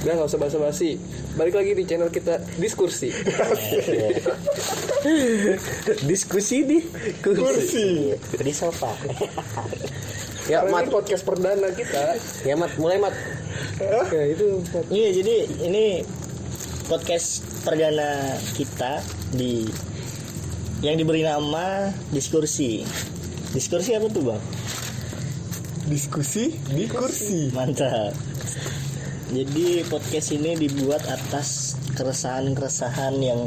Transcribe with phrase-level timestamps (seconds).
[0.00, 0.96] Udah nggak usah basa-basi.
[1.36, 3.12] Balik lagi di channel kita diskusi.
[6.10, 6.78] Diskusi di
[7.24, 8.92] kursi di sofa.
[10.48, 10.82] Ya, ya, Karena Mat.
[10.84, 12.16] ini podcast perdana kita.
[12.44, 12.72] Ya, Mat.
[12.76, 13.14] Mulai, Mat.
[14.12, 14.84] Ya itu Mat.
[14.92, 15.36] Iya, jadi
[15.68, 15.84] ini
[16.88, 19.00] podcast perdana kita
[19.32, 19.68] di
[20.84, 22.84] yang diberi nama diskursi.
[23.52, 24.42] Diskursi apa tuh, Bang?
[25.90, 28.14] diskusi di kursi Mantap.
[29.30, 33.40] Jadi podcast ini dibuat atas keresahan-keresahan yang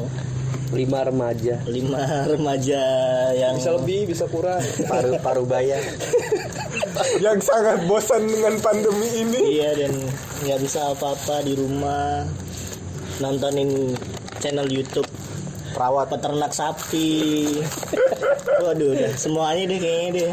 [0.73, 1.61] Lima remaja.
[1.69, 2.01] lima
[2.33, 2.81] remaja
[3.37, 4.57] yang Bisa lebih, bisa kurang.
[4.89, 5.77] Paru paru baya.
[7.25, 9.93] yang sangat bosan dengan pandemi ini iya dan
[10.41, 12.25] nggak bisa apa-apa di rumah
[13.21, 13.93] nontonin
[14.41, 15.05] channel YouTube
[15.73, 16.09] Perawat.
[16.09, 17.49] peternak sapi.
[18.65, 20.31] Waduh, udah semuanya deh kayaknya deh.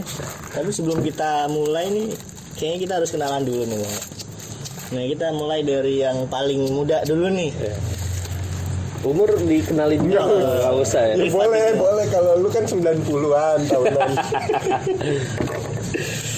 [0.52, 2.08] Tapi sebelum kita mulai nih,
[2.56, 3.80] kayaknya kita harus kenalan dulu nih.
[4.90, 7.54] Nah, kita mulai dari yang paling muda dulu nih.
[9.00, 11.14] Umur dikenalin juga nggak usah ya.
[11.32, 14.10] boleh boleh kalau lu kan 90-an tahunan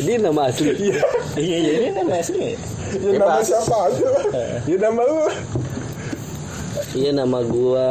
[0.06, 0.70] Ini nama asli.
[0.78, 1.02] Iya,
[1.42, 2.54] iya, ini nama asli.
[3.02, 4.24] ya nama siapa aja lah
[4.68, 5.26] ya nama lu
[6.92, 7.90] Iya nama gua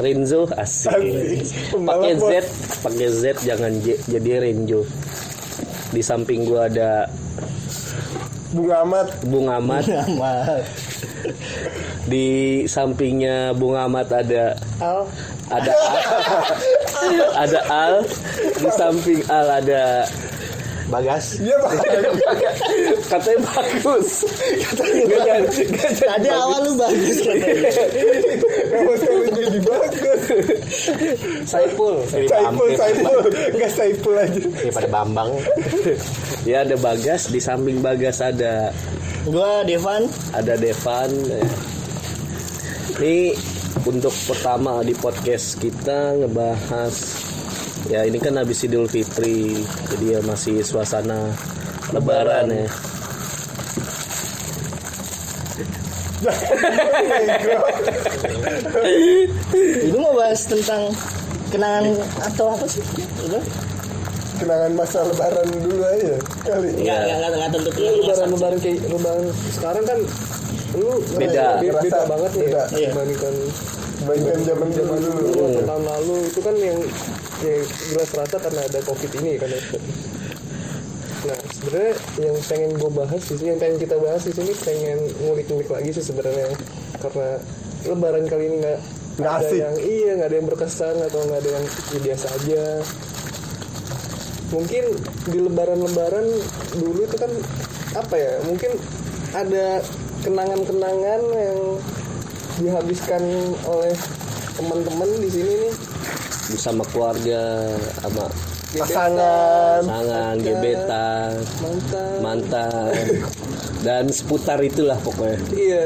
[0.00, 0.90] Renzo asik.
[1.70, 2.12] Pakai.
[2.16, 2.32] Z,
[2.82, 4.88] pakai Z jangan J, jadi Renzo.
[5.92, 7.06] Di samping gua ada
[8.54, 10.62] Bung Ahmad Bung Ahmad, Nama
[12.04, 12.26] di
[12.68, 15.08] sampingnya Bung Ahmad ada Al.
[15.48, 15.98] ada Al,
[17.48, 17.94] ada Al,
[18.60, 20.04] di samping Al ada
[20.94, 21.24] Bagas.
[21.42, 21.72] iya pak.
[23.10, 24.08] Katanya bagus.
[24.62, 25.02] Katanya
[25.50, 27.70] jadi Tadi awal lu bagus katanya.
[28.98, 30.20] sekali jadi bagus.
[31.44, 33.18] Saiful Saiful Saiful
[33.54, 34.38] nggak Saiful aja.
[34.38, 35.30] Daripada Bambang.
[36.46, 37.28] Ya ada Bagas.
[37.28, 38.70] Di samping Bagas ada
[39.24, 40.04] Gua Devan.
[40.30, 41.40] ada Devan ya.
[43.00, 43.32] ini
[43.82, 47.23] untuk pertama di podcast kita ngebahas
[47.84, 49.60] ya ini kan habis Idul Fitri
[49.92, 51.32] jadi ya masih suasana
[51.92, 52.66] Lebaran ya
[59.84, 60.88] Itu mau bahas tentang
[61.52, 61.92] kenangan
[62.24, 62.80] atau apa sih?
[64.34, 68.78] Kenangan masa lebaran dulu aja kali Enggak, enggak, enggak, enggak tentu Iya, lebaran lebaran kayak
[68.90, 69.24] lebaran
[69.54, 69.98] sekarang kan
[70.74, 71.62] lu Beda.
[71.62, 72.62] beda, beda banget nih beda.
[72.74, 72.88] Iya.
[72.90, 73.34] dibandingkan
[74.04, 76.78] Bandingkan zaman zaman dulu beberapa tahun lalu itu kan yang
[77.44, 77.62] yang
[77.92, 79.62] jelas terasa karena ada covid ini kan ya.
[81.24, 85.68] Nah sebenarnya yang pengen gue bahas sini, yang pengen kita bahas di sini pengen ngulik-ngulik
[85.72, 86.52] lagi sih sebenarnya
[87.00, 87.40] karena
[87.84, 88.80] Lebaran kali ini nggak
[89.14, 89.58] Nggak ada asik.
[89.62, 92.64] yang iya nggak ada yang berkesan atau nggak ada yang ya, biasa aja.
[94.50, 94.84] Mungkin
[95.30, 96.26] di Lebaran-Lebaran
[96.82, 97.30] dulu itu kan
[97.94, 98.32] apa ya?
[98.42, 98.72] Mungkin
[99.34, 99.66] ada
[100.26, 101.58] kenangan-kenangan yang
[102.58, 103.22] dihabiskan
[103.66, 103.94] oleh
[104.54, 105.74] teman-teman di sini nih
[106.50, 107.72] bersama keluarga
[108.02, 108.24] sama
[108.74, 109.80] pasangan.
[109.80, 111.30] pasangan gebetan
[111.62, 112.14] mantan.
[112.20, 112.92] mantan.
[113.84, 115.38] Dan seputar itulah pokoknya.
[115.52, 115.84] Iya.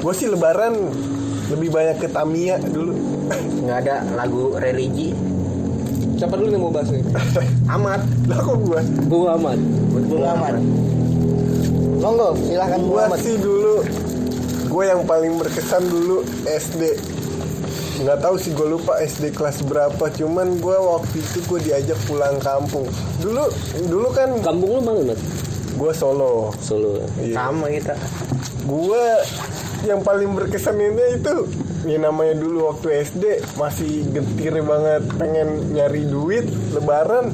[0.00, 0.92] Gue sih lebaran
[1.50, 2.92] lebih banyak ke Tamiya dulu.
[3.64, 5.16] Nggak ada lagu religi?
[6.16, 7.04] Siapa dulu yang mau bahas nih
[7.76, 8.00] Amat.
[8.24, 9.60] lah kok gue Bung Ahmad
[10.08, 10.56] Bung Ahmad.
[12.00, 13.20] Monggo, silahkan Ahmad.
[13.20, 13.84] sih dulu
[14.66, 16.96] gue yang paling berkesan dulu SD
[17.96, 22.36] nggak tahu sih gue lupa SD kelas berapa cuman gue waktu itu gue diajak pulang
[22.38, 22.84] kampung.
[23.20, 23.44] Dulu
[23.88, 25.20] dulu kan kampung lu mana Mat?
[25.76, 26.56] gue solo.
[26.58, 27.36] Solo Iya.
[27.36, 27.92] sama kita.
[28.64, 29.04] Gue
[29.84, 31.34] yang paling berkesan ini itu
[31.86, 33.24] ya namanya dulu waktu SD
[33.54, 36.42] masih getir banget pengen nyari duit
[36.74, 37.30] lebaran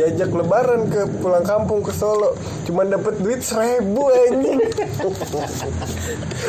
[0.00, 2.32] diajak lebaran ke pulang kampung ke Solo.
[2.64, 4.64] Cuman dapat duit seribu anjing.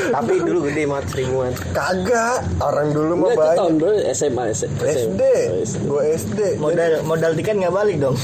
[0.09, 1.51] Tapi dulu gede mat seribuan.
[1.69, 2.47] Kagak.
[2.57, 3.57] Orang dulu mah banyak.
[3.59, 5.83] tahun bro SMA SMA SD Oh, SD.
[5.83, 8.15] gue SD Modal modal tiket nggak balik dong.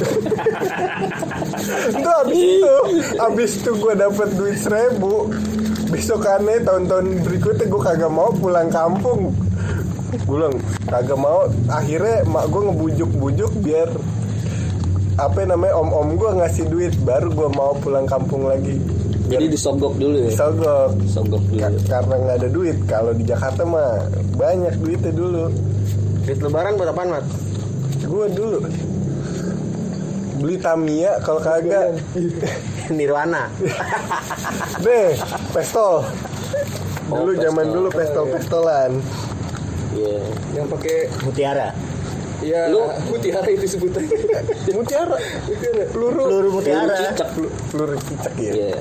[1.91, 2.75] itu abis itu.
[3.19, 5.27] Abis itu gue dapat duit seribu.
[5.87, 9.35] Besokannya tahun-tahun berikutnya gue kagak mau pulang kampung.
[10.23, 10.55] Gue bilang
[10.85, 11.51] kagak mau.
[11.67, 13.91] Akhirnya mak gue ngebujuk-bujuk biar
[15.17, 18.77] apa namanya om-om gue ngasih duit baru gue mau pulang kampung lagi.
[19.27, 20.31] Jadi disogok dulu ya?
[20.31, 22.77] Sogok disogok dulu Ka- karena nggak ada duit.
[22.85, 25.51] Kalau di Jakarta mah banyak duitnya dulu.
[26.21, 27.25] Duit lebaran buat apaan, Mat?
[27.99, 28.57] gue dulu.
[30.37, 31.97] Beli Tamiya kalau kagak.
[32.95, 33.51] Nirwana.
[34.79, 35.11] deh
[35.51, 36.07] pistol
[37.05, 37.43] dulu pistol.
[37.43, 38.91] zaman dulu pistol pistolan
[39.91, 40.19] Iya.
[40.53, 41.69] Yang pakai Mutiara.
[42.39, 44.13] Ya Lu- mutiara itu sebutannya
[44.77, 45.15] Mutiara.
[45.43, 46.23] mutiara Peluru.
[46.23, 48.51] peluru mutiara cicak Pelu- Peluru cicak ya.
[48.51, 48.77] Iya.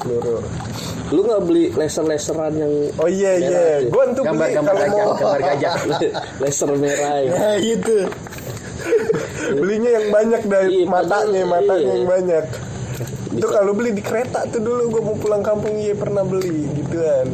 [0.00, 0.40] Peluru.
[1.10, 3.48] Lu nggak beli laser-laseran yang Oh iya iya.
[3.50, 3.88] Merah tuh.
[3.90, 5.74] Gue tuh beli Gambar-gambar kalau gajah, mau gambar gajah.
[6.42, 7.30] laser merah ya?
[7.30, 7.96] nah gitu
[9.52, 11.44] belinya yang banyak dari Iya, matanya, iya.
[11.44, 12.44] matanya yang banyak.
[13.30, 17.28] Itu kalau beli di kereta tuh dulu gue mau pulang kampung iya pernah beli gituan.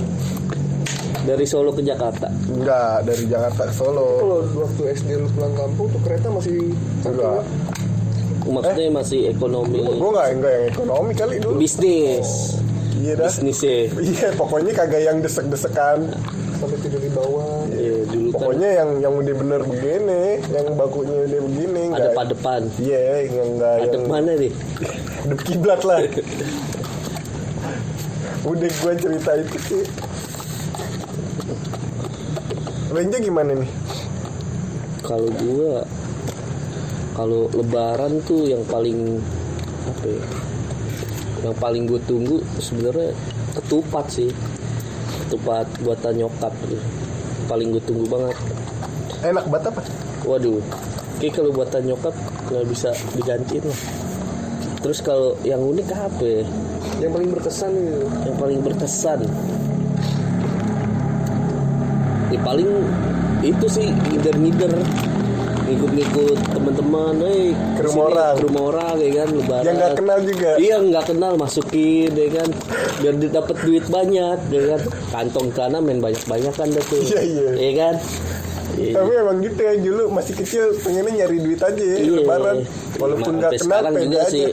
[1.26, 2.31] Dari Solo ke Jakarta.
[2.46, 4.06] Enggak, dari Jakarta ke Solo.
[4.17, 6.70] kalau waktu SD lu pulang kampung tuh kereta masih
[7.02, 7.43] Enggak.
[8.46, 11.58] Maksudnya masih ekonomi Gue enggak enggak yang ekonomi kali dulu.
[11.58, 12.55] bisnis.
[12.96, 13.26] Iya dah.
[13.28, 13.76] Bisnis ya.
[13.93, 15.99] Iya, pokoknya kagak yang desek-desekan.
[16.56, 21.17] sampai tidur di bawah Iya, dulu kan Pokoknya yang yang udah bener begini, yang bakunya
[21.26, 22.14] udah begini ada enggak.
[22.14, 22.62] padepan.
[22.78, 24.52] Iya, yang enggak Ada yang mana nih?
[25.20, 25.99] Hadap kiblat lah.
[28.46, 29.82] Udah gue cerita itu sih.
[32.96, 33.69] Renja gimana nih?
[35.04, 35.84] Kalau gua
[37.12, 39.20] kalau lebaran tuh yang paling
[39.84, 40.25] apa ya?
[41.44, 43.12] Yang paling gue tunggu sebenarnya
[43.52, 44.32] ketupat sih.
[45.28, 46.81] Ketupat buatan nyokap gitu.
[47.44, 48.37] Paling gue tunggu banget.
[49.28, 49.82] Enak banget apa?
[50.25, 50.64] Waduh,
[51.20, 52.16] kayak kalau buatan nyokap
[52.49, 53.81] nggak bisa digantiin lah.
[54.81, 56.44] Terus kalau yang unik apa ya?
[56.96, 59.20] yang paling berkesan itu Yang paling berkesan?
[62.46, 62.70] Ya paling
[63.43, 64.70] itu sih ngider-ngider
[65.66, 68.32] ngikut-ngikut teman-teman, eh Ke rumah orang.
[68.32, 69.64] ke rumah orang ya kan lebaran.
[69.66, 70.50] Yang nggak kenal juga.
[70.56, 72.48] Iya nggak kenal masukin ya kan
[72.96, 77.02] biar dapat duit banyak ya kan kantong kanan main banyak-banyak kan dah tuh.
[77.02, 77.50] Iya, iya.
[77.52, 77.94] Iya kan?
[78.78, 78.92] Iya.
[78.94, 82.12] Tapi emang gitu ya dulu masih kecil pengennya nyari duit aja ya Iya.
[82.14, 82.56] lebaran.
[82.96, 84.31] Walaupun nggak kenal sekarang juga aja.
[84.31, 84.44] sih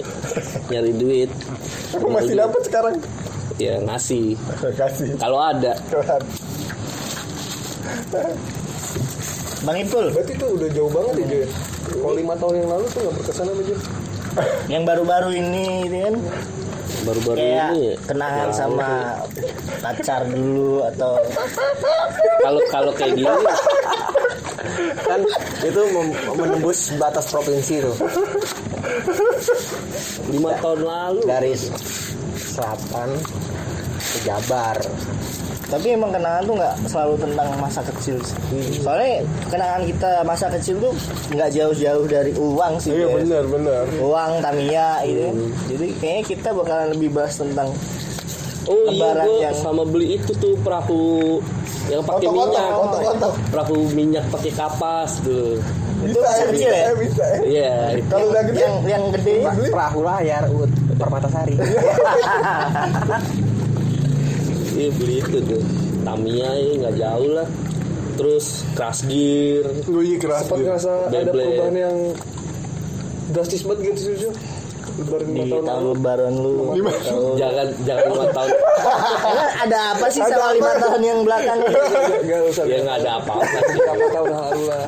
[0.67, 1.29] nyari duit.
[1.93, 2.95] Aku masih dapat sekarang.
[3.61, 4.33] Ya ngasih.
[4.81, 5.13] Kasih.
[5.21, 5.77] Kalau ada.
[5.93, 6.25] Kelar.
[9.63, 10.11] Bang Ipul.
[10.11, 11.45] Berarti tuh udah jauh banget ya Joy
[11.93, 13.79] kalau lima tahun yang lalu tuh nggak berkesan apa Joy
[14.67, 16.15] yang baru-baru ini gitu kan?
[17.03, 18.89] Baru-baru kayak ini kenangan sama
[19.83, 21.19] pacar dulu atau
[22.43, 23.35] kalau kalau kayak gini.
[25.03, 25.19] Kan
[25.63, 25.81] itu
[26.39, 27.95] menembus batas provinsi tuh.
[30.31, 31.21] Lima tahun lalu.
[31.27, 31.53] Dari
[32.39, 33.09] selatan
[33.99, 34.77] ke Jabar
[35.73, 38.37] tapi emang kenangan tuh nggak selalu tentang masa kecil sih.
[38.77, 39.15] soalnya
[39.49, 40.93] kenangan kita masa kecil tuh
[41.29, 43.83] nggak jauh-jauh dari uang sih Iya benar benar.
[43.97, 45.27] uang Tamiya gitu
[45.67, 47.73] jadi kayaknya kita bakalan lebih bahas tentang
[48.63, 51.43] Oh iya Lebaran gue yang- sama beli itu tuh perahu
[51.83, 53.33] yang pakai minyak, otak-otak.
[53.51, 55.59] perahu minyak pakai kapas tuh.
[55.99, 56.91] Itu Bisa ya, kecil bisa ya?
[56.95, 57.39] bisa ya.
[57.43, 58.07] Iya, itu.
[58.07, 61.55] Kalau udah gede yang yang gede beli perahu layar ut Permatasari
[64.83, 65.61] iya beli itu tuh.
[66.03, 67.47] Tamiya ya nggak jauh lah.
[68.13, 70.67] Terus crash gear, Gue iya sempat gitu.
[70.67, 71.97] ngerasa ada perubahan yang
[73.27, 74.35] drastis banget gitu sih Joy
[74.93, 77.33] lebaran di lima tahun tahun lebaran lu Lima tahun.
[77.33, 78.49] jangan jangan lima tahun.
[79.57, 81.73] Ada apa sih sama lima tahun yang belakang ini?
[82.23, 83.77] Gak usah ya nggak ada apa-apa sih.
[83.79, 84.85] berapa tahun lalu lah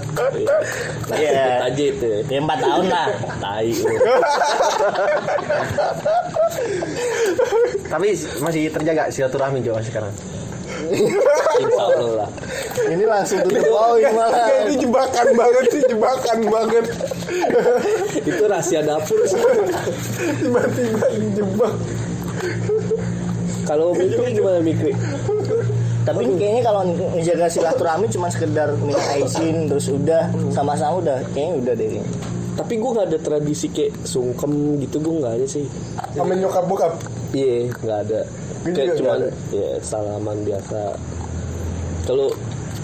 [1.05, 1.33] Nah, Iya.
[1.33, 2.09] sebut aja itu.
[2.27, 3.07] Ya empat tahun lah.
[3.41, 3.65] Tai.
[7.87, 10.13] tapi masih terjaga silaturahmi juga sekarang
[11.55, 12.29] Insya Allah lah.
[12.89, 14.49] Ini langsung tutup poin malah.
[14.49, 16.85] Ya, ini jebakan banget sih, jebakan banget.
[18.21, 19.39] Itu rahasia dapur sih.
[20.41, 21.73] Tiba-tiba dijebak.
[23.65, 24.93] Kalau Mikri gimana Mikri?
[26.05, 31.73] Tapi kayaknya kalau menjaga silaturahmi cuma sekedar minta izin terus udah sama-sama udah kayaknya udah
[31.73, 31.89] deh.
[32.55, 35.65] Tapi gue nggak ada tradisi kayak sungkem gitu gue nggak ada sih.
[36.13, 36.93] Sama nyokap bokap.
[37.35, 38.21] Iya nggak ada.
[38.63, 39.19] Gue Kayak cuman
[39.51, 40.95] ya salaman biasa.
[42.07, 42.31] Kalau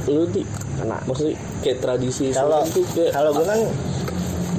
[0.10, 0.44] lu di
[0.82, 3.62] maksudnya kayak tradisi Kalau kayak kalau gue kan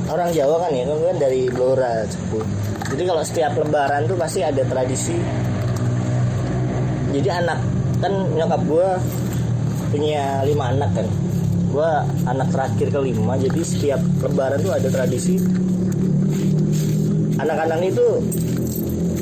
[0.09, 2.41] orang Jawa kan ya, kan gue kan dari Blora Cepu.
[2.93, 5.17] Jadi kalau setiap lebaran tuh pasti ada tradisi.
[7.13, 7.61] Jadi anak
[8.01, 8.89] kan nyokap gue
[9.93, 11.07] punya lima anak kan.
[11.73, 11.91] Gue
[12.29, 15.41] anak terakhir kelima, jadi setiap lebaran tuh ada tradisi.
[17.41, 18.07] Anak-anak itu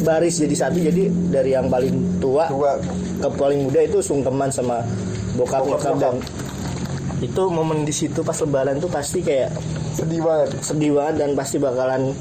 [0.00, 2.76] baris jadi satu, jadi dari yang paling tua Tua.
[3.18, 4.80] ke paling muda itu sungkeman sama
[5.34, 6.14] bokap Bokap, nyokap dan
[7.20, 9.52] itu momen di situ pas lebaran tuh pasti kayak
[9.90, 10.48] Sedih banget.
[10.60, 12.16] sedih banget dan pasti bakalan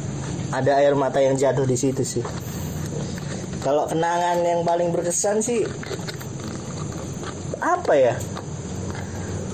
[0.49, 2.23] ada air mata yang jatuh di situ sih.
[3.59, 5.63] Kalau kenangan yang paling berkesan sih
[7.59, 8.13] apa ya?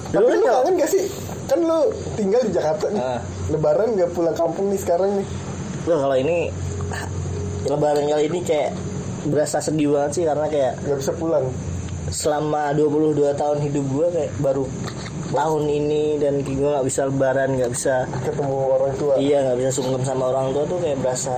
[0.07, 1.03] Tapi Dulu lu kalau- kangen gak sih?
[1.45, 1.79] Kan lu
[2.15, 3.01] tinggal di Jakarta nih.
[3.01, 3.19] Ah.
[3.49, 5.27] Lebaran gak pulang kampung nih sekarang nih.
[5.85, 6.49] Loh, kalau ini
[7.65, 8.71] lebaran kali ini kayak
[9.25, 11.45] berasa sedih banget sih karena kayak Gak bisa pulang.
[12.05, 14.69] selama 22 tahun hidup gue kayak baru
[15.33, 19.71] tahun ini dan gue nggak bisa lebaran nggak bisa ketemu orang tua iya nggak bisa
[19.73, 21.33] sungkem sama orang tua tuh kayak berasa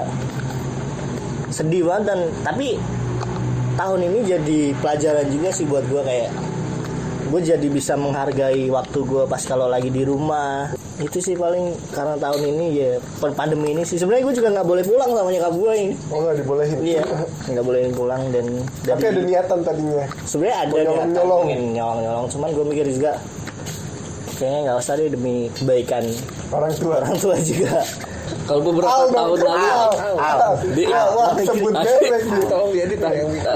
[1.56, 2.76] sedih banget dan tapi
[3.80, 6.30] tahun ini jadi pelajaran juga sih buat gue kayak
[7.28, 10.72] gue jadi bisa menghargai waktu gue pas kalau lagi di rumah.
[10.98, 13.96] Itu sih paling karena tahun ini ya per pandemi ini sih.
[13.96, 15.94] Sebenarnya gue juga nggak boleh pulang sama nyokap gue ini.
[16.10, 16.78] Oh nggak dibolehin?
[16.82, 17.04] Iya
[17.48, 18.46] nggak boleh pulang dan
[18.82, 20.06] tapi ada niatan tadinya?
[20.24, 21.42] Sebenarnya ada Mau niatan nyolong-nyolong.
[21.46, 22.26] pengen nyolong-nyolong.
[22.28, 23.12] Cuman gue mikir juga
[24.38, 26.04] kayaknya nggak usah deh demi kebaikan
[26.50, 26.96] orang tua.
[27.02, 27.78] orang tua juga.
[28.48, 30.54] Kalau beberapa Al tahun lalu Al, Al, Al.
[30.72, 31.72] Di- Al, wah, sebut
[32.72, 33.52] diedit lah yang minta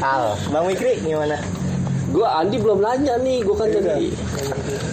[0.00, 0.36] Al.
[0.48, 1.36] bang Mikri gimana
[2.14, 4.06] Gue Andi belum nanya nih, gue kan jadi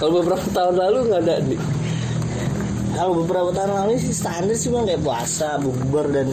[0.02, 1.56] kalau beberapa tahun lalu nggak ada di,
[2.98, 6.28] kalau beberapa tahun lalu sih standar sih bang kayak puasa bukber dan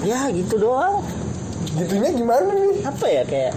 [0.00, 1.04] ya gitu doang.
[1.76, 2.84] Gitunya gimana nih?
[2.88, 3.52] Apa ya kayak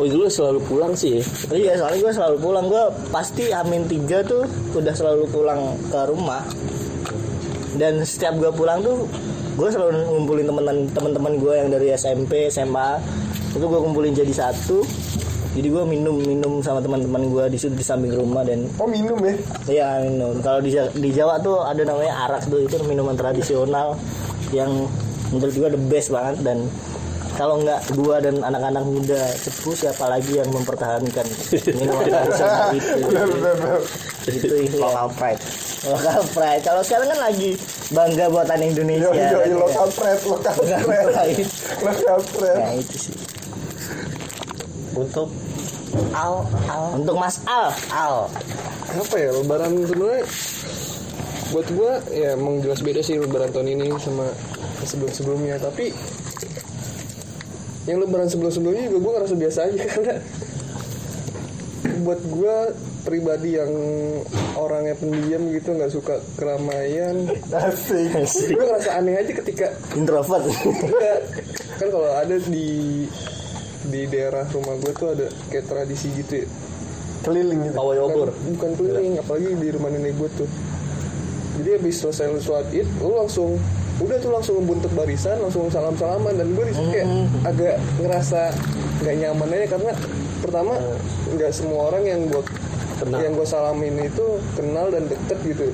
[0.00, 1.20] Oh dulu selalu pulang sih.
[1.52, 2.72] iya soalnya gue selalu pulang.
[2.72, 6.40] Gue pasti amin tiga tuh udah selalu pulang ke rumah.
[7.76, 9.04] Dan setiap gue pulang tuh
[9.60, 10.64] gue selalu ngumpulin teman
[10.96, 12.96] teman-teman gue yang dari SMP SMA
[13.50, 14.82] itu gue kumpulin jadi satu
[15.50, 19.18] jadi gue minum minum sama teman-teman gue di situ di samping rumah dan oh minum
[19.18, 19.34] ya
[19.66, 20.38] Iya minum.
[20.38, 23.98] Kalau di, di Jawa tuh ada namanya arak tuh itu minuman tradisional
[24.54, 24.70] yang
[25.30, 26.58] menurut gua the best banget dan
[27.34, 31.26] kalau nggak gua dan anak-anak muda cepu siapa lagi yang mempertahankan
[31.74, 32.94] minuman tradisional itu.
[34.30, 34.78] itu iya.
[34.78, 35.42] Local pride.
[35.86, 36.62] Local pride.
[36.62, 37.50] Kalau sekarang kan lagi
[37.90, 39.06] bangga buatan Indonesia.
[39.06, 39.56] yo yo kan, yo ya.
[39.58, 41.46] lokal pride lokal Local pride pride.
[41.82, 43.14] lokal pride Nah itu sih.
[44.94, 45.28] Untuk
[46.14, 48.30] Al, Al, Untuk Mas Al, Al.
[48.90, 50.22] apa ya lebaran sebenarnya?
[51.50, 54.30] Buat gua ya emang jelas beda sih lebaran tahun ini sama
[54.86, 55.90] sebelum sebelumnya tapi
[57.90, 60.14] yang lebaran sebelum sebelumnya juga gua ngerasa biasa aja karena
[62.06, 62.56] buat gua
[63.02, 63.72] pribadi yang
[64.54, 68.54] orangnya pendiam gitu nggak suka keramaian asik.
[68.54, 69.66] gue ngerasa aneh aja ketika
[69.96, 70.44] introvert.
[71.80, 73.08] Kan kalau ada di
[73.88, 76.48] di daerah rumah gue tuh ada kayak tradisi gitu ya.
[77.20, 77.76] Keliling gitu?
[77.76, 78.28] Pawai obor.
[78.32, 80.50] bukan, bukan keliling apalagi di rumah nenek gue tuh.
[81.60, 83.60] Jadi habis selesai lu sholat id lu langsung
[84.00, 87.08] udah tuh langsung ngebuntuk barisan langsung salam salaman dan gue di situ kayak
[87.44, 88.48] agak ngerasa
[89.04, 89.92] nggak nyaman aja karena
[90.40, 90.72] pertama
[91.36, 92.40] nggak semua orang yang gue
[92.96, 93.20] Kenal.
[93.20, 95.68] yang gue salamin itu kenal dan deket gitu.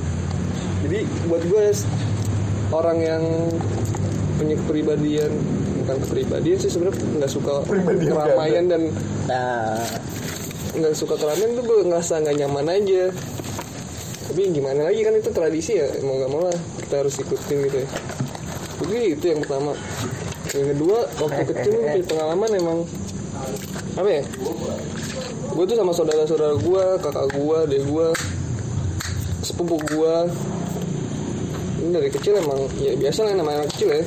[0.87, 0.99] Jadi
[1.31, 1.65] buat gue
[2.75, 3.23] orang yang
[4.39, 5.33] punya kepribadian
[5.87, 8.83] bukan kepribadian sih sebenarnya nggak suka Pribadian keramaian dan
[9.31, 9.87] Nah,
[10.75, 13.15] nggak suka keramaian tuh gue ngerasa nggak nyaman aja.
[14.27, 17.77] Tapi gimana lagi kan itu tradisi ya mau nggak mau lah kita harus ikutin gitu
[17.83, 17.89] ya.
[18.83, 19.73] Jadi itu yang pertama.
[20.51, 22.79] Yang kedua waktu kecil punya pengalaman emang
[23.95, 24.23] apa ya?
[25.55, 28.07] Gue tuh sama saudara-saudara gue kakak gue adek gue
[29.47, 30.15] sepupu gue
[31.87, 34.03] ini dari kecil emang ya biasa lah namanya anak kecil ya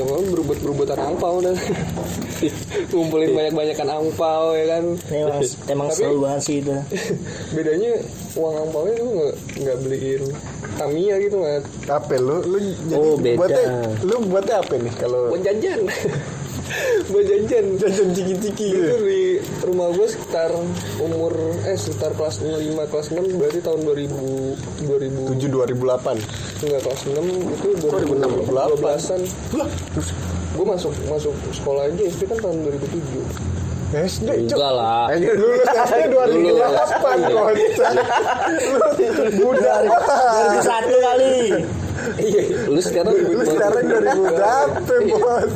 [0.00, 1.54] ya mau berbuat berbuatan angpau dan
[2.90, 4.84] ngumpulin banyak banyakan angpau ya kan?
[5.06, 5.38] Emang
[5.68, 6.72] emang Tapi- seru banget sih itu.
[7.54, 7.92] bedanya
[8.32, 10.22] uang angpaunya lu nggak nggak beliin
[10.72, 12.14] Tamiya gitu nggak apa?
[12.16, 13.36] Lu lu jadi Oh, beda.
[13.36, 13.64] buatnya
[14.00, 15.80] lu buatnya apa nih kalau buat jajan
[17.10, 19.22] buat jajan jajan ciki-ciki itu gitu di
[19.66, 20.50] rumah gue sekitar
[20.98, 21.32] umur
[21.66, 22.56] eh sekitar kelas 5
[22.90, 27.18] kelas 6 berarti tahun 2000 2000 tujuh 2008 enggak kelas 6
[27.50, 29.20] itu 2016 an
[30.50, 33.60] gue masuk masuk sekolah aja SD kan tahun 2007
[33.90, 35.10] SD Enggak lah.
[35.10, 37.90] lulus SD 2008 kocak
[39.18, 39.74] lu muda.
[39.82, 40.62] Banget.
[40.62, 41.58] Satu kali.
[42.22, 45.50] iya Lu sekarang lu sekarang 2000 berapa bos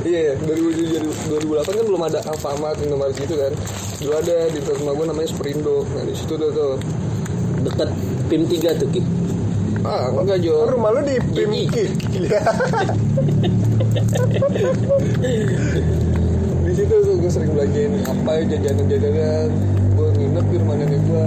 [0.00, 3.52] Iya, 2007 2008 kan belum ada Alfamart, Indomaret gitu kan.
[4.00, 5.84] Dulu ada di tempat rumah gue namanya Superindo.
[5.86, 6.74] Nah, di situ tuh tuh.
[7.60, 7.92] dekat
[8.26, 9.04] PIM 3 tuh Ki.
[9.80, 10.64] Ah, enggak Jo.
[10.64, 11.84] rumah lu di Pimki
[12.16, 12.40] Iya.
[16.60, 19.48] Di situ tuh gue sering belanjain apa ya jajanan-jajanan.
[19.92, 21.24] Gue nginep di rumah nenek gue.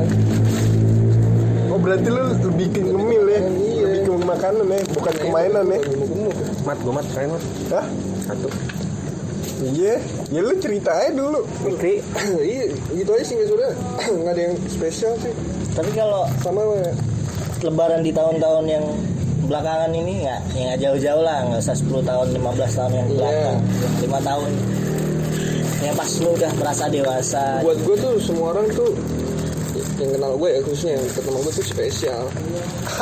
[1.69, 3.81] oh berarti lu lebih ke ngemil ya Iya.
[3.81, 6.35] lebih ke makanan ya bukan ke mainan ya Gemuk-gemuk.
[6.63, 7.43] Mat, gue mat, kalian mat.
[7.69, 7.85] Hah?
[8.23, 8.47] Satu.
[9.63, 9.95] iya
[10.33, 12.03] ya lu cerita aja dulu Mikri,
[12.43, 12.63] iya,
[12.95, 13.71] gitu aja sih sudah.
[14.23, 15.31] Nggak ada yang spesial sih.
[15.73, 16.91] Tapi kalau Sama ya.
[17.63, 18.85] lebaran di tahun-tahun yang
[19.47, 23.59] belakangan ini nggak ya nggak jauh-jauh lah nggak usah 10 tahun 15 tahun yang belakang
[23.99, 24.51] lima tahun
[25.83, 28.91] yang pas lu udah merasa dewasa Buat gue tuh semua orang tuh
[29.99, 32.23] yang kenal gue ya khususnya yang ketemu gue tuh spesial.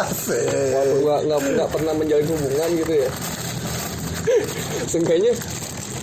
[0.01, 3.09] asik Walaupun gua nggak nggak pernah menjalin hubungan gitu ya.
[4.91, 5.31] Seenggaknya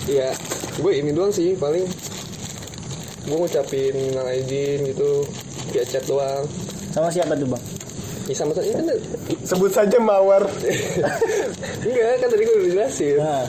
[0.08, 0.32] ya
[0.80, 1.84] gue ini doang sih paling.
[3.28, 5.28] Gue ngucapin minal aidin gitu
[5.68, 6.48] via chat doang.
[6.96, 7.64] Sama siapa tuh bang?
[8.28, 8.84] ya sama saja kan
[9.48, 10.44] Sebut saja Mawar.
[11.88, 13.16] enggak kan tadi gue udah jelasin.
[13.16, 13.44] Nah,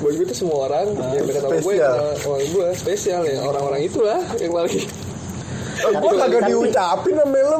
[0.00, 3.44] buat gue tuh semua orang yang dekat sama gue yang gue spesial ya.
[3.44, 4.80] Orang-orang itulah yang paling
[5.84, 7.58] gue kagak diucapin sama lo,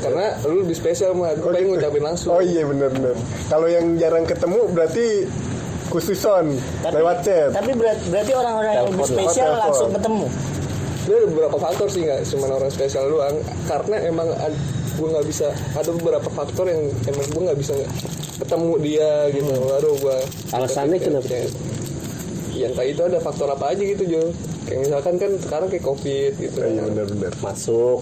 [0.00, 2.32] karena lu lebih spesial mah gue pengen ngucapin langsung.
[2.32, 3.12] Oh iya bener-bener.
[3.52, 5.28] Kalau yang jarang ketemu berarti
[5.88, 6.46] khususon
[6.84, 7.50] lewat chat.
[7.50, 9.62] tapi berat- berarti orang-orang yang lebih spesial telepon.
[9.62, 10.26] langsung ketemu.
[11.06, 14.28] Dia ada beberapa faktor sih nggak cuma orang spesial doang karena emang
[14.92, 17.74] gue nggak bisa ada beberapa faktor yang emang gue nggak bisa
[18.36, 20.18] ketemu dia gitu baru gue
[20.50, 21.36] Alasannya kenapa?
[22.52, 24.22] yang kayak itu ada faktor apa aja gitu Jo
[24.64, 27.30] kayak misalkan kan sekarang kayak covid gitu Iya bener-bener.
[27.38, 28.00] Masuk.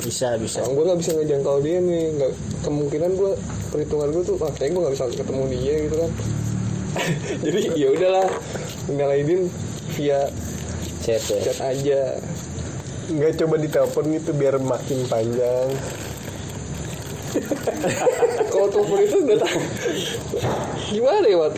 [0.00, 0.64] Bisa bisa.
[0.64, 2.32] gue nggak bisa ngejangkau dia nih nggak
[2.62, 3.32] kemungkinan gue
[3.70, 6.10] perhitungan gue tuh ah kayaknya gue nggak bisa ketemu dia gitu kan
[7.44, 8.26] jadi ya udahlah
[8.88, 9.48] nyalainin
[9.94, 10.28] via
[11.00, 11.36] Chat ya.
[11.42, 12.00] chat aja
[13.08, 15.68] Nggak coba ditelepon gitu biar makin panjang.
[18.50, 19.60] Kalau telepon itu udah tahu
[20.90, 21.54] Gimana ya Wat?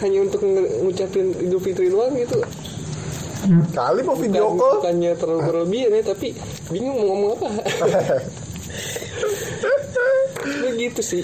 [0.00, 0.40] Hanya untuk
[0.80, 2.36] ngucapin Idul Fitri doang gitu
[3.70, 4.72] Kali mau Bukan- video call.
[4.80, 6.26] Bukannya terlalu berlebihan ya Tapi
[6.68, 7.46] bingung mau ngomong apa
[10.70, 11.22] Begitu sih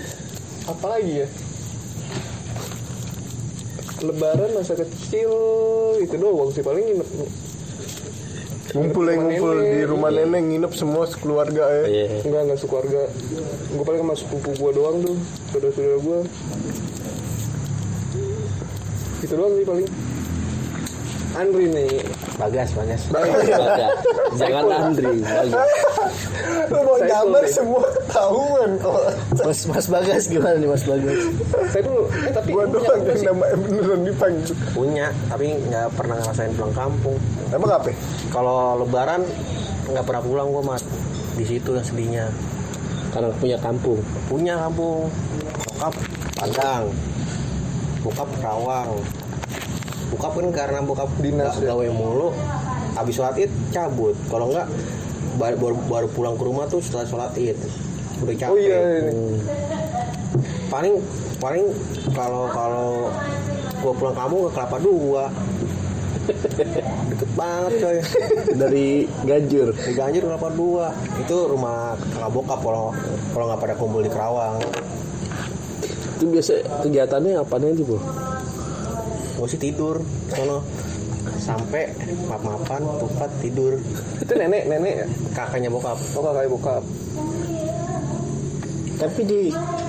[0.67, 1.29] Apalagi ya
[4.03, 5.33] Lebaran masa kecil
[5.99, 7.09] Itu doang sih Paling nginep
[8.77, 9.73] Ngumpul yang Rumah ngumpul nenek.
[9.73, 11.85] di rumah nenek nginep semua sekeluarga ya.
[11.87, 12.07] Iya.
[12.29, 13.01] Enggak, enggak sekeluarga
[13.73, 15.17] Gue paling sama sepupu gue doang tuh
[15.49, 16.19] Saudara-saudara gue
[19.23, 19.87] Itu doang sih paling
[21.37, 22.01] Andri nih
[22.41, 23.03] Bagas, bagas.
[23.13, 23.45] Bagas.
[24.41, 25.21] Jangan Andri.
[25.21, 25.69] Bagas.
[26.73, 29.01] Lu mau gambar semua ketahuan kok.
[29.45, 31.21] Mas Mas Bagas gimana nih Mas Bagas?
[31.73, 34.57] Saya dulu Eh tapi Gua punya doang yang namanya beneran dipanggil.
[34.73, 37.17] Punya, tapi nggak pernah ngerasain pulang kampung.
[37.53, 37.91] Emang apa?
[38.33, 39.21] Kalau lebaran
[39.93, 40.83] nggak pernah pulang gua mat.
[41.37, 42.27] Di situ yang sedihnya.
[43.13, 44.01] Karena punya kampung.
[44.29, 45.09] Punya kampung.
[45.73, 45.95] Bokap
[46.37, 46.85] Padang.
[48.05, 48.93] Bokap Rawang.
[50.17, 51.77] Bokap kan karena bokap Dinas, ya?
[51.77, 52.33] gawe mulu.
[52.97, 54.17] Habis sholat id cabut.
[54.33, 54.65] Kalau nggak
[55.37, 57.57] baru, baru, baru pulang ke rumah tuh setelah sholat id.
[58.25, 58.49] Udah capek.
[58.49, 59.13] Oh iya ini.
[60.67, 60.99] paling
[61.39, 61.65] paling
[62.13, 63.09] kalau kalau
[63.81, 65.25] gua pulang kampung ke kelapa dua
[67.15, 67.99] deket banget coy
[68.59, 69.69] Dari Ganjur.
[69.71, 70.91] di Ganjur kelapa dua
[71.23, 72.91] itu rumah kakak bokap kalau
[73.31, 74.59] kalau nggak pada kumpul di Kerawang
[76.19, 76.53] Itu biasa
[76.83, 77.97] kegiatannya apa nih Bu?
[79.37, 80.01] Gue sih tidur
[80.33, 80.65] sono.
[81.37, 81.91] Sampai
[82.31, 83.77] map mapan pupat tidur.
[84.23, 85.07] Itu nenek, nenek ya?
[85.37, 85.99] kakaknya bokap.
[86.17, 86.83] Oh kakak bokap.
[88.97, 89.41] Tapi di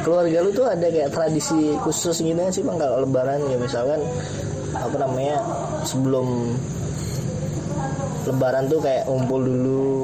[0.04, 2.76] keluarga lu tuh ada kayak tradisi khusus gitu sih bang?
[2.76, 4.04] Kalau lebaran ya misalkan
[4.76, 5.40] apa namanya
[5.88, 6.58] sebelum
[8.28, 9.96] lebaran tuh kayak ngumpul dulu.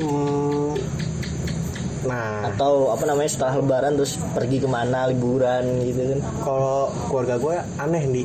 [0.00, 0.49] Hmm,
[2.04, 2.48] nah.
[2.48, 6.20] Atau apa namanya setelah lebaran terus pergi ke mana liburan gitu kan?
[6.40, 8.24] Kalau keluarga gue aneh di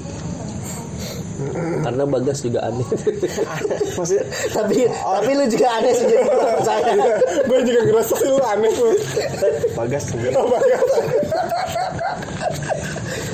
[1.83, 2.87] Karena Bagas juga aneh.
[3.99, 4.23] maksudnya
[4.55, 6.95] tapi tapi lu juga aneh sih jadi menurut saya
[7.43, 8.91] Gue juga ngerasa lu aneh lu.
[9.75, 10.63] bagas sendiri Oh God.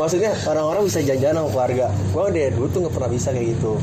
[0.02, 1.86] maksudnya orang-orang bisa jajan sama keluarga.
[2.10, 3.74] Gue dari dulu tuh nggak pernah bisa kayak gitu.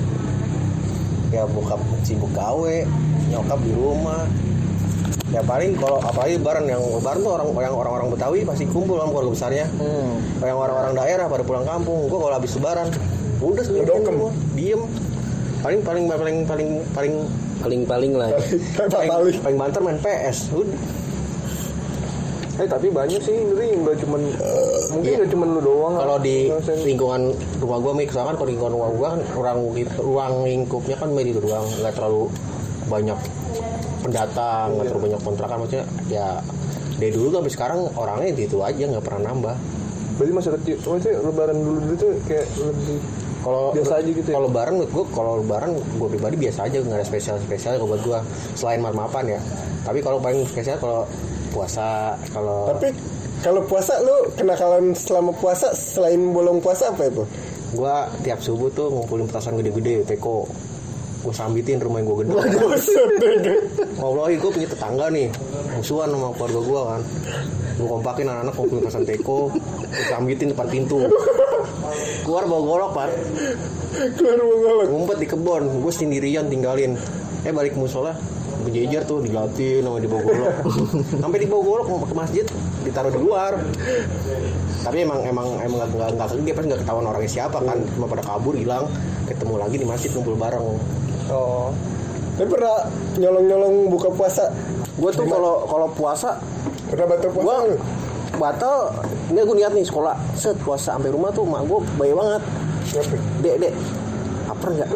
[1.30, 2.76] Ya bokap sibuk gawe
[3.30, 4.24] nyokap di rumah
[5.28, 9.12] ya paling kalau apalagi lebaran yang lebaran tuh orang yang orang-orang Betawi pasti kumpul sama
[9.12, 10.40] keluarga besarnya hmm.
[10.40, 12.88] yang orang-orang daerah pada pulang kampung gue kalau habis lebaran
[13.38, 14.14] udah sendiri Ngedokem.
[14.16, 14.82] semua diem
[15.60, 17.14] paling paling paling paling paling
[17.58, 18.30] Paling-paling lah.
[18.78, 19.36] Kayak paling, paling.
[19.42, 20.78] paling banter main PS udah
[22.58, 24.22] Eh tapi banyak sih Indri Nggak cuman
[24.94, 26.22] Mungkin nggak cuman lu doang kalau lah.
[26.22, 26.86] di Ngerasain.
[26.86, 27.22] lingkungan
[27.58, 29.58] rumah gua misalkan kalau di lingkungan rumah gua kan ruang
[29.98, 32.30] ruang lingkupnya kan medi itu doang nggak terlalu
[32.86, 33.18] banyak
[34.08, 36.26] pendatang nggak terlalu banyak kontrakan maksudnya ya
[36.98, 39.56] dari dulu sampai sekarang orangnya itu, itu aja nggak pernah nambah
[40.18, 42.98] Berarti masa kecil Maksudnya lebaran dulu-dulu tuh kayak lebih
[43.38, 44.34] kalau Biasa aja gitu ya?
[44.34, 47.90] kalau lebaran menurut gua kalau lebaran gua pribadi biasa aja nggak ada spesial spesial kalau
[47.94, 48.18] buat gua
[48.58, 49.40] selain maaf-maafan ya
[49.86, 51.06] tapi kalau paling spesial kalau
[51.54, 52.90] puasa kalau Tapi
[53.46, 57.22] kalau puasa lu kenakalan selama puasa selain bolong puasa apa itu?
[57.78, 60.50] gua tiap subuh tuh ngumpulin petasan gede-gede teko
[61.18, 63.54] gua sambitin rumah yang gua gede.
[63.98, 65.26] Ngobrol gue punya tetangga nih.
[65.74, 67.00] Musuhan sama keluarga gue kan.
[67.78, 69.50] Gue kompakin anak-anak ngumpulin kasan teko.
[69.50, 71.02] Gue sambitin depan pintu.
[72.22, 73.10] Keluar bawa golok Pat
[74.14, 74.86] Keluar mengolok.
[74.94, 75.62] Ngumpet di kebon.
[75.82, 76.94] Gue sendirian tinggalin.
[77.42, 78.14] Eh balik musola.
[78.62, 80.54] Berjejer tuh dilatin sama di golok.
[81.22, 82.46] Sampai di golok mau ke masjid
[82.86, 83.58] ditaruh di luar.
[84.86, 87.78] Tapi emang emang emang nggak nggak nggak kegep nggak ketahuan orangnya siapa kan.
[87.98, 88.86] Cuma pada kabur hilang.
[89.26, 90.78] Ketemu lagi di masjid kumpul bareng
[91.28, 91.70] Oh.
[92.38, 92.86] Tapi pernah
[93.18, 94.48] nyolong-nyolong buka puasa?
[94.98, 96.42] gue tuh kalau kalau puasa
[96.90, 97.46] Pernah batal puasa?
[97.46, 97.76] gue lu?
[98.38, 98.76] batal
[99.30, 102.42] ini gue niat nih sekolah set puasa sampai rumah tuh mak gue baik banget
[103.42, 103.72] dek dek
[104.46, 104.90] lapar nggak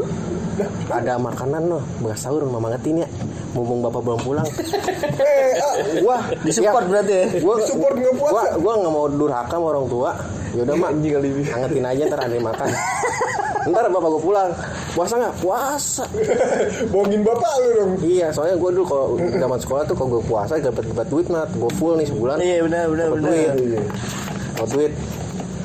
[0.89, 3.09] ada makanan loh bekas sahur mama ngetin ya
[3.53, 4.47] mumpung bapak belum pulang
[5.23, 5.75] Eh, ah,
[6.07, 7.25] wah Disupport berarti ya?
[7.43, 8.33] gua Disupport nggak puasa?
[8.33, 10.11] gua gua nggak mau durhaka sama orang tua
[10.53, 10.91] yaudah mak.
[11.49, 12.69] Angetin aja ntar ada yang makan.
[13.63, 14.51] Ntar bapak gue pulang.
[14.91, 15.35] Puasa nggak?
[15.39, 16.03] Puasa.
[16.91, 17.93] Bohongin bapak lu dong.
[18.03, 21.47] iya soalnya gue dulu kalau zaman sekolah tuh kalau gue puasa dapat dapat duit mat
[21.49, 22.43] gue full nih sebulan.
[22.43, 23.23] Iya benar benar benar.
[23.55, 23.87] duit.
[24.53, 24.93] Dapat duit.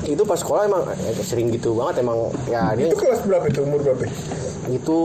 [0.06, 2.30] Itu pas sekolah emang eh, sering gitu banget emang.
[2.46, 3.60] Ya dia Itu kelas berapa itu?
[3.66, 4.06] Umur berapa?
[4.68, 4.98] itu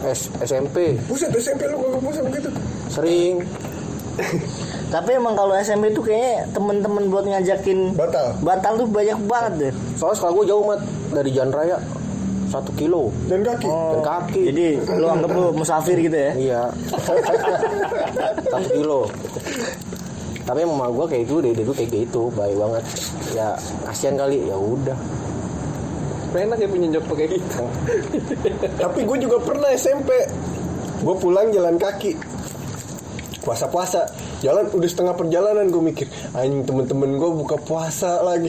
[0.00, 0.96] S- SMP.
[1.04, 2.48] Buset SMP lu gak puasa begitu.
[2.88, 3.44] sering
[4.94, 8.38] Tapi emang kalau SMP tuh kayaknya temen-temen buat ngajakin Batal.
[8.38, 9.72] batal tuh banyak banget deh.
[9.94, 10.80] soalnya sekolah gue jauh mat
[11.10, 11.76] dari jalan raya
[12.46, 13.66] satu kilo Dan kaki.
[13.66, 16.30] dan kaki Jadi lu anggap lu musafir gitu ya?
[16.32, 16.60] iya
[18.52, 19.00] satu kilo
[20.44, 22.84] tapi mama gue kayak gitu deh dulu kayak gitu baik banget
[23.32, 24.98] ya kasihan kali ya udah
[26.36, 27.64] enak ya punya job kayak gitu
[28.76, 30.10] Tapi gue juga pernah SMP.
[30.98, 32.18] Gue pulang jalan kaki.
[33.44, 34.08] Puasa-puasa.
[34.40, 38.48] Jalan udah setengah perjalanan gue mikir, anjing temen-temen gue buka puasa lagi.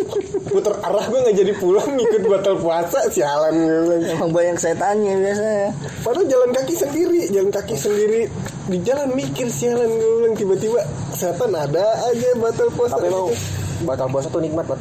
[0.52, 3.96] Puter arah gue nggak jadi pulang ngikut batal puasa sialan gue.
[4.12, 5.68] Emang banyak setannya biasanya.
[6.04, 8.20] Padahal jalan kaki sendiri, jalan kaki sendiri
[8.68, 10.80] di jalan mikir sialan gue bilang tiba-tiba
[11.16, 13.00] setan ada aja batal puasa.
[13.00, 13.88] tapi emang gitu.
[13.88, 14.80] batal puasa tuh nikmat Mat.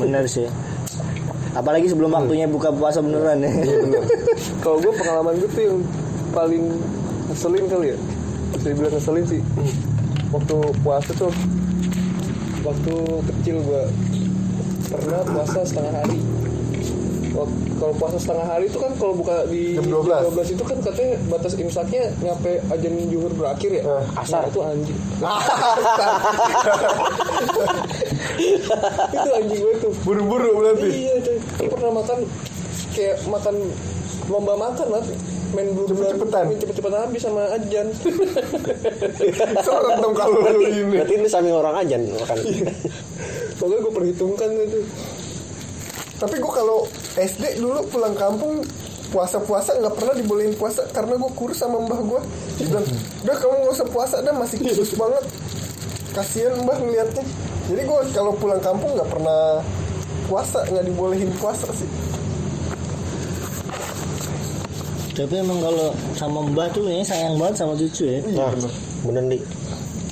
[0.00, 0.48] Bener sih.
[1.54, 3.50] Apalagi sebelum waktunya buka puasa beneran ya.
[3.52, 4.02] iya bener
[4.64, 5.78] kalau gue pengalaman gue tuh yang
[6.34, 6.64] paling
[7.30, 7.98] ngeselin kali ya
[8.58, 9.40] bisa dibilang ngeselin sih.
[10.30, 11.30] Waktu puasa tuh
[12.64, 12.94] waktu
[13.30, 13.82] kecil gue
[14.90, 16.18] pernah puasa setengah hari.
[17.74, 20.38] Kalau puasa setengah hari itu kan kalau buka di Jam 12.
[20.38, 23.82] 12 itu kan katanya batas imsaknya nyampe ajan juhur berakhir ya?
[23.82, 24.46] Eh, asar.
[24.46, 24.94] itu anjing.
[29.14, 30.88] Itu anjing gue tuh Buru-buru berarti.
[30.90, 31.14] Iya.
[31.58, 32.18] Lu pernah makan
[32.94, 33.54] kayak makan
[34.30, 35.02] lomba makan lah
[35.54, 36.44] main blue Cepet-cepetan.
[36.46, 37.86] main cepet-cepetan habis sama ajan
[39.66, 40.82] Sorot dong kalau lu ini.
[40.92, 42.38] berarti ini samping orang aja makan
[43.54, 44.80] pokoknya gue perhitungkan itu
[46.14, 48.62] Tapi gue kalau SD dulu pulang kampung
[49.10, 52.20] puasa-puasa nggak pernah dibolehin puasa karena gue kurus sama mbah gue.
[52.56, 52.86] Dia bilang,
[53.22, 55.24] udah kamu nggak usah puasa dah masih kurus banget.
[56.10, 57.22] Kasihan mbah ngeliatnya.
[57.66, 59.62] Jadi gue kalau pulang kampung nggak pernah
[60.26, 61.86] puasa nggak dibolehin puasa sih.
[65.14, 68.18] Tapi emang kalau sama mbak tuh kayaknya sayang banget sama cucu ya.
[68.34, 68.50] nah
[69.06, 69.42] bener nih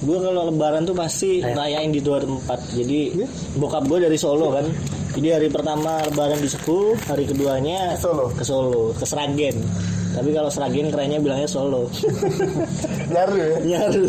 [0.02, 2.58] Gue kalau lebaran tuh pasti rayain di dua tempat.
[2.74, 3.14] Jadi
[3.54, 4.66] bokap gue dari Solo kan.
[5.14, 8.34] Jadi hari pertama lebaran di Sepuh, hari keduanya Solo.
[8.34, 9.62] ke Solo, ke Sragen.
[10.10, 11.86] Tapi kalau Sragen kerennya bilangnya Solo.
[13.14, 13.48] Nyaru ya.
[13.62, 14.06] Nyaru.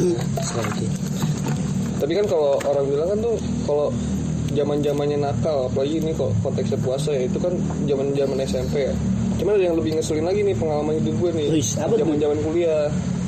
[2.03, 3.87] tapi kan kalau orang bilang kan tuh kalau
[4.51, 7.55] zaman zamannya nakal apalagi ini kok konteksnya puasa ya itu kan
[7.87, 8.93] zaman zaman SMP ya
[9.35, 11.47] cuman ada yang lebih ngeselin lagi nih pengalaman hidup gue nih.
[11.51, 11.99] Wih, apa tuh?
[11.99, 12.85] zaman zaman kuliah.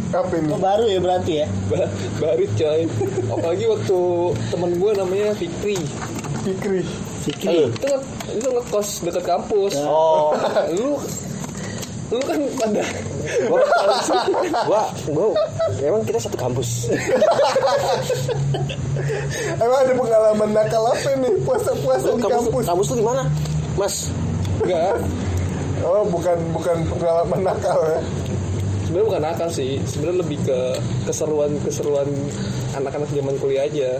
[0.07, 0.47] Apa ini?
[0.47, 1.47] Oh baru ya berarti ya?
[1.67, 2.81] Ba- baru coy.
[3.27, 3.97] Apalagi waktu
[4.47, 5.77] temen gue namanya Fikri.
[6.41, 6.81] Fikri.
[7.21, 7.67] Fikri.
[7.67, 9.73] itu nge- itu ngekos dekat kampus.
[9.81, 10.31] Oh.
[10.77, 10.95] Lu
[12.05, 12.85] lu kan pada
[14.69, 15.33] gua gua
[15.81, 16.85] emang kita satu kampus.
[19.55, 22.63] Emang ada pengalaman nakal apa nih puasa-puasa Lu di kampus kampus?
[22.65, 23.23] kampus tuh di mana?
[23.75, 24.13] Mas?
[24.61, 25.01] Enggak
[25.85, 27.99] Oh bukan bukan pengalaman nakal ya.
[28.83, 30.59] sebenarnya bukan nakal sih sebenarnya lebih ke
[31.03, 32.09] keseruan keseruan
[32.73, 33.97] anak-anak zaman kuliah aja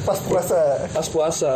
[0.00, 0.60] Pas puasa.
[0.88, 1.52] pas puasa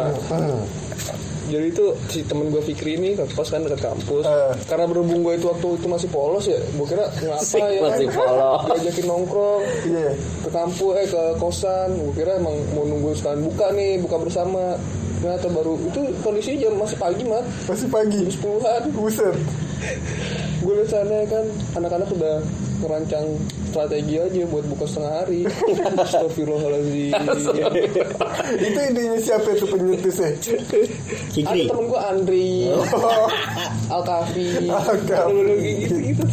[1.44, 4.52] jadi itu si temen gue Fikri ini ke kos kan dekat kampus Eh.
[4.64, 8.60] karena berhubung gue itu waktu itu masih polos ya gue kira ngapa ya Masih polos.
[8.70, 10.10] diajakin nongkrong Iya.
[10.40, 14.80] ke kampus eh ke kosan gue kira emang mau nunggu sekalian buka nih buka bersama
[15.24, 17.48] ternyata baru itu kondisi jam masih pagi mat.
[17.64, 18.20] Masih pagi.
[18.28, 18.80] jam sepuluhan.
[18.92, 19.36] Buset.
[20.64, 21.44] gue liat sana kan
[21.76, 22.40] anak-anak udah
[22.84, 23.24] merancang
[23.72, 25.40] strategi aja buat buka setengah hari.
[26.04, 27.12] Astagfirullahaladzim.
[28.68, 30.30] Itu idenya siapa itu penyetisnya?
[31.40, 32.48] ada temen gue Andri.
[32.68, 33.28] Oh,
[33.96, 35.88] Alkafi Alkafi.
[35.88, 36.24] gitu gitu.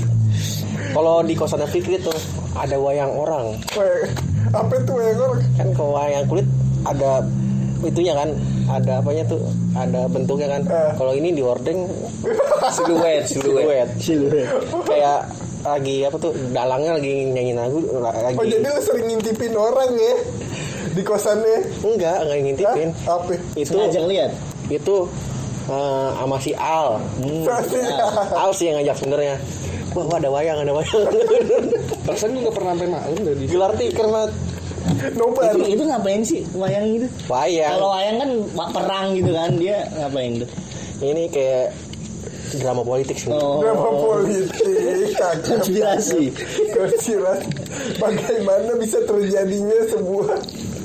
[0.91, 2.15] Kalau di kosannya Fikri tuh
[2.59, 3.55] ada wayang orang.
[3.79, 4.03] Weh,
[4.51, 5.39] apa itu ya orang?
[5.55, 6.47] kan kalau wayang kulit
[6.83, 7.23] ada
[7.87, 8.29] itunya kan
[8.71, 9.41] ada apanya tuh
[9.73, 10.91] ada bentuknya kan Eh.
[10.95, 11.85] kalau ini di ordeng
[12.69, 14.47] siluet siluet siluet
[14.83, 15.27] kayak
[15.61, 20.15] lagi apa tuh dalangnya lagi nyanyi lagu lagi Oh jadi lu sering ngintipin orang ya?
[20.91, 22.43] di kosannya Enggak, enggak Hah?
[22.43, 22.89] ngintipin.
[23.05, 24.31] apa Itu Sengaja lihat.
[24.67, 24.95] itu
[25.63, 26.97] eh, sama si Al.
[27.21, 27.45] Hmm.
[28.33, 29.35] Al sih yang ngajak sebenarnya.
[29.91, 31.03] Wah, wah, ada wayang, ada wayang.
[32.03, 34.31] Perasaan gue gak pernah sampai malam dari Gelar tikar mat.
[35.13, 37.07] Nobar Itu, itu ngapain sih wayang gitu?
[37.27, 37.71] Wayang.
[37.75, 38.29] Kalau wayang kan
[38.71, 40.49] perang gitu kan dia ngapain tuh?
[41.01, 41.65] Ini kayak
[42.53, 43.31] drama politik sih.
[43.31, 44.51] Oh, drama politik
[45.13, 45.47] kagak.
[45.47, 46.35] konspirasi.
[46.69, 47.47] konspirasi
[47.95, 50.35] bagaimana bisa terjadinya sebuah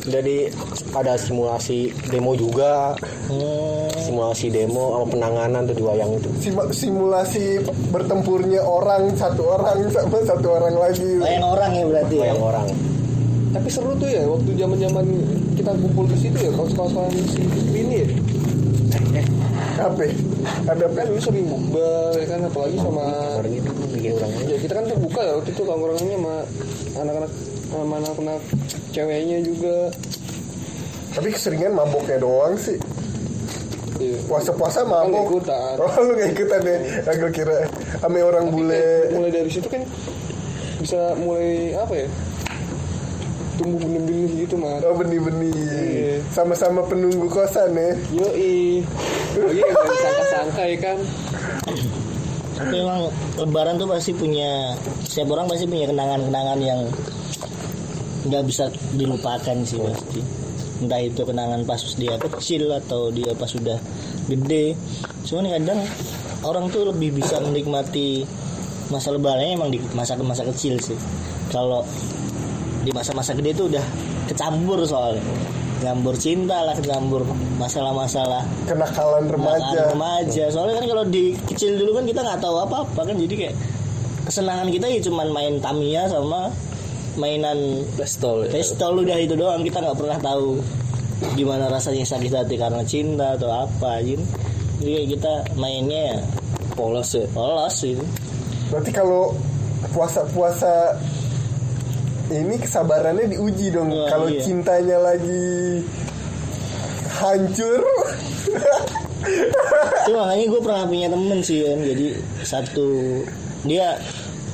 [0.06, 0.46] Jadi
[0.94, 2.94] ada simulasi demo juga,
[3.26, 3.90] Hmm.
[3.98, 6.30] simulasi demo sama penanganan tuh di wayang itu.
[6.38, 7.58] sim- simulasi
[7.90, 12.22] bertempurnya orang satu orang sama satu orang lagi Wayang orang ya berarti ya.
[12.22, 12.66] Wayang orang.
[13.56, 15.06] Tapi seru tuh ya waktu zaman zaman
[15.56, 18.08] kita kumpul ke situ ya kaos-kaosan si Fikri ini ya.
[19.76, 20.04] Apa
[20.68, 23.04] ada kan dulu sering bukber ya kan apalagi sama
[23.40, 24.44] Orang itu bikin orang aja.
[24.48, 26.34] ya kita kan terbuka ya waktu itu tongkrongannya sama
[26.96, 27.32] anak-anak
[27.66, 28.40] sama anak-anak
[28.92, 29.76] ceweknya juga.
[31.16, 32.76] Tapi keseringan maboknya doang sih.
[33.96, 34.20] Iya.
[34.28, 35.24] puasa-puasa Kan mabok.
[35.40, 35.74] ikutan.
[35.80, 37.56] oh lu gak ikutan deh agak kira
[38.04, 39.08] ame orang bule.
[39.08, 39.80] mulai dari situ kan
[40.76, 42.08] bisa mulai apa ya
[43.56, 46.14] tumbuh benih-benih gitu mah oh benih-benih Iya.
[46.30, 48.84] sama-sama penunggu kosan ya yoi
[49.36, 50.98] lagi yang gak disangka-sangka ya kan
[52.56, 54.72] Tapi emang lebaran tuh pasti punya
[55.04, 56.80] setiap orang pasti punya kenangan-kenangan yang
[58.26, 60.20] nggak bisa dilupakan sih pasti.
[60.80, 63.76] Entah itu kenangan pas dia kecil atau dia pas sudah
[64.32, 64.72] gede.
[65.28, 65.84] Cuman kadang
[66.48, 68.24] orang tuh lebih bisa menikmati
[68.88, 70.96] masa lebarannya emang di masa-masa kecil sih.
[71.52, 71.84] Kalau
[72.86, 73.84] di masa-masa gede itu udah
[74.30, 75.22] kecampur soalnya.
[75.82, 82.04] Campur cinta lah, campur masalah-masalah kenakalan remaja remaja soalnya kan kalau di kecil dulu kan
[82.04, 83.54] kita nggak tahu apa apa kan jadi kayak
[84.28, 86.52] kesenangan kita ya cuman main Tamiya sama
[87.16, 88.60] mainan Pistol ya.
[88.60, 90.60] pistol udah itu doang kita nggak pernah tahu
[91.32, 94.20] gimana rasanya sakit hati karena cinta atau apa gitu
[94.84, 96.18] jadi kayak kita mainnya ya
[96.76, 97.24] Polos ya.
[97.32, 98.04] polos gitu
[98.68, 99.32] berarti kalau
[99.96, 100.92] puasa-puasa
[102.30, 103.92] ini kesabarannya diuji dong.
[103.94, 104.42] Wah, kalau iya.
[104.42, 105.82] cintanya lagi
[107.22, 107.82] hancur.
[110.06, 112.06] Itu makanya gue pernah punya temen sih kan jadi
[112.46, 112.86] satu
[113.66, 113.98] dia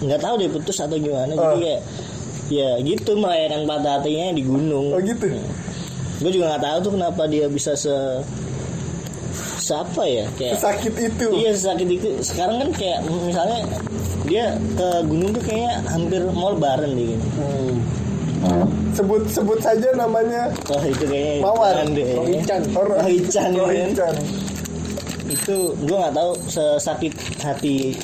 [0.00, 1.32] nggak tahu dia putus atau gimana.
[1.32, 1.60] Jadi Oh.
[1.60, 1.82] kayak
[2.52, 4.92] ya gitu merayakan patah hatinya di gunung.
[4.92, 5.26] Oh gitu?
[6.20, 7.92] Gue juga nggak tahu tuh kenapa dia bisa se
[9.72, 13.64] siapa ya kayak sakit itu iya sakit itu sekarang kan kayak misalnya
[14.28, 14.44] dia
[14.76, 17.26] ke gunung tuh kayaknya hampir mau lebaran deh gitu.
[18.92, 21.80] sebut sebut saja namanya Wah itu kayaknya Mawar.
[21.88, 22.06] deh.
[22.12, 22.60] Rohican.
[22.74, 23.50] Rohican.
[23.56, 24.14] Rohican.
[25.24, 27.96] itu gue nggak tahu sesakit hati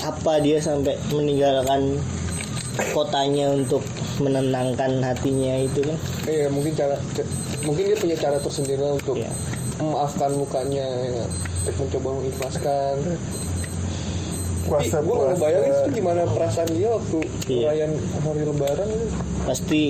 [0.00, 2.00] apa dia sampai meninggalkan
[2.96, 3.84] kotanya untuk
[4.16, 6.96] menenangkan hatinya itu kan iya mungkin cara
[7.68, 9.28] mungkin dia punya cara tersendiri lah untuk Iya.
[9.76, 11.24] Memaafkan mukanya ya.
[11.72, 12.96] mencoba mengikhlaskan
[14.62, 17.60] puasa gue gak bayangin itu gimana perasaan dia waktu Iya.
[17.66, 19.06] perayaan hari lebaran itu.
[19.42, 19.82] pasti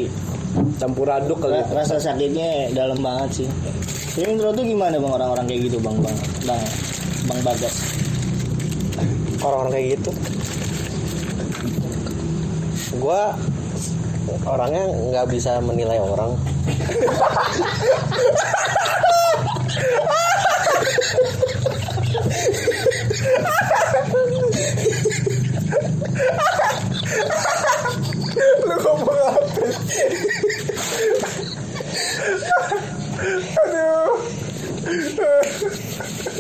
[0.77, 1.55] Campur aduk kali.
[1.55, 3.49] ra- rasa sakitnya dalam banget sih
[4.13, 6.61] jadi menurut tuh gimana bang orang-orang kayak gitu bang bang bang
[7.25, 7.75] bang bagas
[9.41, 10.11] orang-orang kayak gitu
[12.99, 13.33] gua
[14.45, 16.37] orangnya nggak bisa menilai orang
[28.63, 29.65] lu ngomong apa?
[33.63, 34.15] Aduh.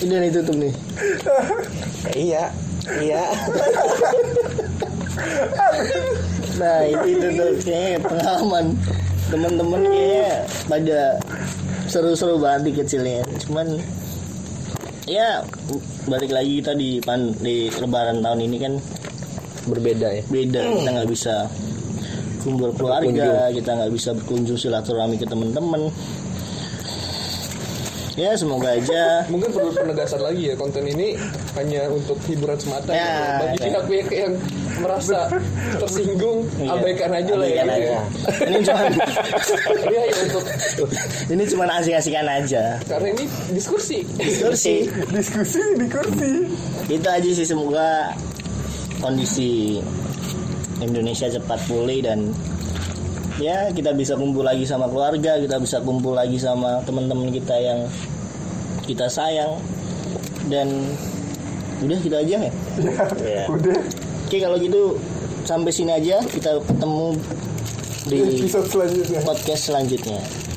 [0.03, 0.75] Udah ditutup nih.
[2.13, 2.45] Iya
[3.01, 3.23] iya.
[6.59, 8.67] Nah itu itu tuh kayaknya pengalaman
[9.33, 10.33] teman-teman kayaknya
[10.69, 11.01] pada
[11.93, 13.77] seru-seru banget di kecilnya cuman
[15.05, 15.45] ya
[16.09, 18.75] balik lagi kita di pan di lebaran tahun ini kan
[19.63, 20.23] Berbeda ya.
[20.27, 21.35] beda kita nggak bisa
[22.43, 25.87] kumpul keluarga kita nggak bisa berkunjung silaturahmi ke teman-teman
[28.13, 31.15] ya semoga aja mungkin perlu penegasan lagi ya konten ini
[31.55, 33.21] hanya untuk hiburan semata Ya, ya.
[33.41, 33.65] bagi ya.
[33.71, 34.33] pihak-pihak yang
[34.83, 35.31] merasa
[35.79, 37.79] tersinggung Iya, abaikan aja lah ya gitu aja.
[37.87, 38.01] ya.
[38.45, 38.83] ini cuma
[39.87, 40.45] ini hanya untuk
[41.31, 42.62] ini cuma asik-asikan aja.
[42.85, 44.03] Karena ini diskusi.
[44.18, 44.90] Diskusi.
[45.09, 46.33] Diskusi di kursi.
[46.90, 48.11] Itu aja sih semoga
[48.99, 49.79] kondisi
[50.79, 52.35] Indonesia cepat pulih dan
[53.38, 57.81] ya kita bisa kumpul lagi sama keluarga kita bisa kumpul lagi sama teman-teman kita yang
[58.85, 59.57] kita sayang.
[60.51, 60.68] Dan
[61.83, 62.53] udah gitu aja ya?
[63.23, 63.45] Iya.
[63.51, 63.79] udah
[64.33, 64.97] oke kalau gitu
[65.45, 66.25] sampai sini aja.
[66.25, 67.21] Kita ketemu
[68.09, 69.21] di episode selanjutnya.
[69.29, 70.52] podcast selanjutnya